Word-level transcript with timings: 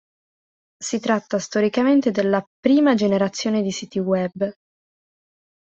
Si 0.83 0.99
tratta 0.99 1.37
storicamente 1.37 2.09
della 2.09 2.43
prima 2.59 2.95
generazione 2.95 3.61
di 3.61 3.69
siti 3.69 3.99
web. 3.99 4.51